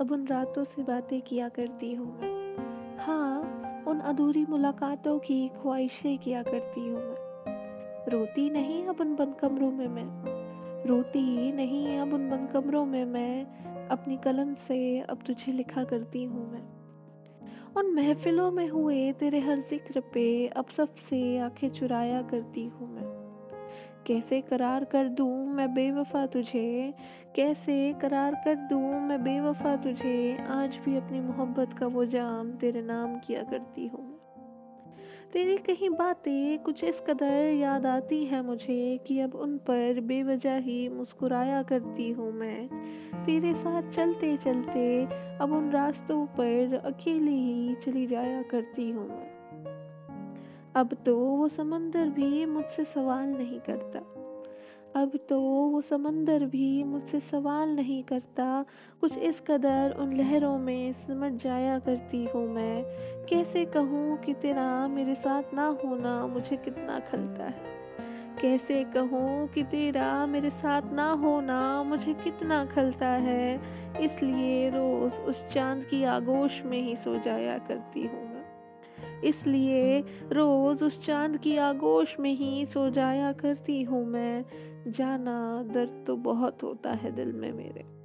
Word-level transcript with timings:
अब 0.00 0.12
उन 0.12 0.26
रातों 0.26 0.64
से 0.64 0.82
बातें 0.82 1.22
किया 1.22 1.48
करती 1.48 1.94
हूँ 1.94 2.06
मैं। 2.20 2.56
हाँ 2.98 3.84
उन 3.88 4.00
अधूरी 4.00 4.46
मुलाकातों 4.48 5.18
की 5.18 5.48
ख्वाहिशें 5.48 6.18
किया 6.18 6.42
करती 6.42 6.80
हूँ 6.80 7.02
मैं। 7.02 8.10
रोती 8.10 8.50
नहीं 8.50 8.86
अब 8.86 9.00
उन 9.00 9.14
बंद 9.16 9.34
कमरों 9.34 9.70
में 9.70 9.88
मैं। 9.88 10.06
रोती 10.86 11.52
नहीं 11.52 11.98
अब 11.98 12.12
उन 12.14 12.30
बंद 12.30 12.50
कमरों 12.52 12.86
में 12.86 13.04
मैं। 13.04 13.46
अपनी 13.88 14.16
कलम 14.16 14.54
से 14.54 15.00
अब 15.00 15.18
तुझे 15.26 15.52
लिखा 15.52 15.84
करती 15.84 16.24
हूँ 16.24 16.52
मैं। 16.52 16.62
उन 17.76 17.94
महफिलों 17.94 18.50
में 18.50 18.68
हुए 18.68 19.12
तेरे 19.12 19.40
हर 19.40 19.60
ज़िक्र 19.60 20.00
पे 20.00 20.48
अब 20.48 20.66
सबसे 20.76 21.38
आँखें 21.38 21.70
चुराया 21.70 22.22
करती 22.22 22.64
हूँ 22.64 22.94
मैं। 22.94 23.13
कैसे 24.06 24.40
करार 24.40 24.84
कर 24.84 25.08
दूँ 25.08 25.46
मैं 25.46 25.74
बेवफा 25.74 26.26
तुझे? 26.26 26.94
कैसे 27.36 27.92
करार 27.92 28.34
कर 28.34 28.54
दूँ 28.54 29.00
मैं 29.00 29.22
बेवफा 29.22 29.76
तुझे? 29.76 30.38
आज 30.48 30.76
भी 30.84 30.96
अपनी 30.96 31.20
मोहब्बत 31.20 31.72
का 31.72 31.86
वो 31.86 32.04
जाम 32.04 32.50
तेरे 32.50 32.82
नाम 32.82 33.18
किया 33.18 33.42
करती 33.42 33.86
हूँ। 33.86 34.20
तेरी 35.32 35.56
कहीं 35.56 35.90
बातें 35.90 36.58
कुछ 36.58 36.84
इस 36.84 37.00
कदर 37.00 37.52
याद 37.52 37.86
आती 37.86 38.24
है 38.24 38.42
मुझे 38.46 39.00
कि 39.06 39.20
अब 39.20 39.34
उन 39.34 39.56
पर 39.56 40.00
बेवजह 40.00 40.56
ही 40.56 40.88
मुस्कुराया 40.88 41.62
करती 41.62 42.10
हूँ 42.10 42.32
मैं। 42.32 42.68
तेरे 43.26 43.54
साथ 43.54 43.90
चलते 43.90 44.36
चलते 44.36 45.06
अब 45.38 45.52
उन 45.52 45.70
रास्तों 45.70 46.26
पर 46.26 46.82
अकेली 46.84 47.38
ही 47.40 47.74
चली 47.74 48.06
जाया 48.06 48.42
करती 48.42 48.90
हूँ 48.90 49.08
मैं। 49.08 49.43
अब 50.76 50.96
तो 51.06 51.16
वो 51.16 51.48
समंदर 51.48 52.08
भी 52.08 52.46
मुझसे 52.46 52.84
सवाल 52.84 53.28
नहीं 53.28 53.60
करता। 53.60 53.98
अब 55.00 55.12
तो 55.28 55.40
वो 55.40 55.80
समंदर 55.80 56.44
भी 56.44 56.84
मुझसे 56.84 57.20
सवाल 57.20 57.68
नहीं 57.68 58.04
करता। 58.04 58.64
कुछ 59.00 59.18
इस 59.18 59.40
कदर 59.40 59.96
उन 59.98 60.16
लहरों 60.16 60.58
में 60.58 60.92
सिमट 60.92 61.32
जाया 61.32 61.78
करती 61.78 62.24
हूँ 62.24 62.48
मैं। 62.48 62.84
कैसे 63.26 63.64
कहूँ 63.64 64.16
कि 64.16 64.34
तेरा 64.34 64.88
मेरे 64.88 65.14
साथ 65.14 65.42
ना 65.54 65.66
होना 65.84 66.26
मुझे 66.26 66.56
कितना 66.56 67.00
खलता 67.00 67.44
है? 67.44 67.74
कैसे 68.42 68.84
कहूँ 68.84 69.48
कि 69.48 69.62
तेरा 69.62 70.26
मेरे 70.26 70.50
साथ 70.50 70.92
ना 70.92 71.10
होना 71.10 71.82
मुझे 71.82 72.14
कितना 72.14 72.64
खलता 72.64 73.08
है? 73.08 73.60
इसलिए 74.00 74.70
रोज़ 74.70 75.14
उस 75.14 75.48
चाँद 75.48 75.84
की 75.84 76.04
आगोश 76.04 76.62
में 76.62 76.82
ही 76.82 76.96
सो 76.96 77.18
जाया 77.18 77.58
करती 77.58 78.06
हूँ। 78.06 78.33
इसलिए 79.24 79.98
रोज 80.32 80.82
उस 80.82 81.06
चाँद 81.06 81.36
की 81.36 81.56
आगोश 81.56 82.16
में 82.20 82.32
ही 82.32 82.66
सो 82.66 82.90
जाया 82.90 83.32
करती 83.32 83.82
हूँ 83.82 84.06
मैं। 84.06 84.44
जाना 84.88 85.62
दर्द 85.74 86.04
तो 86.06 86.16
बहुत 86.16 86.62
होता 86.62 86.90
है 86.90 87.12
दिल 87.12 87.32
में 87.32 87.52
मेरे। 87.52 88.04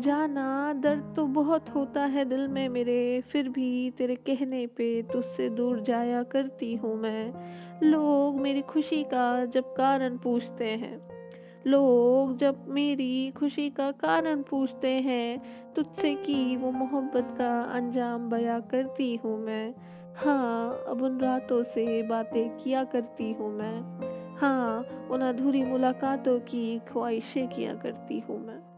जाना 0.00 0.72
दर्द 0.72 1.12
तो 1.16 1.26
बहुत 1.26 1.70
होता 1.70 2.04
है 2.04 2.24
दिल 2.24 2.48
में 2.48 2.68
मेरे। 2.68 3.20
फिर 3.20 3.48
भी 3.48 3.90
तेरे 3.90 4.14
कहने 4.14 4.66
पे 4.66 5.02
तुझसे 5.02 5.50
दूर 5.50 5.80
जाया 5.80 6.22
करती 6.22 6.74
हूँ 6.74 6.96
मैं। 6.96 7.32
लोग 7.82 8.40
मेरी 8.40 8.62
खुशी 8.62 9.02
का 9.02 9.44
जब 9.44 9.64
कारण 9.72 10.18
पूछते 10.18 10.64
हैं। 10.64 11.16
लोग 11.66 12.36
जब 12.36 12.68
मेरी 12.68 13.30
खुशी 13.30 13.70
का 13.70 13.90
कारण 13.90 14.42
पूछते 14.42 14.88
हैं, 14.88 15.42
तुझसे 15.74 16.14
की 16.14 16.56
वो 16.56 16.70
मोहब्बत 16.70 17.34
का 17.38 17.60
अंजाम 17.60 18.30
बया 18.30 18.60
करती 18.60 19.16
हूँ 19.16 19.38
मैं। 19.38 19.74
हाँ 20.16 20.84
अब 20.88 21.02
उन 21.02 21.20
रातों 21.20 21.62
से 21.62 22.02
बातें 22.02 22.56
किया 22.56 22.84
करती 22.84 23.32
हूँ 23.32 23.52
मैं। 23.52 24.36
हाँ 24.36 24.80
उन 25.10 25.20
अधूरी 25.20 25.62
मुलाकातों 25.62 26.38
की 26.40 26.78
ख्वाहिशें 26.78 27.48
किया 27.48 27.74
करती 27.74 28.20
हूँ 28.20 28.46
मैं। 28.46 28.75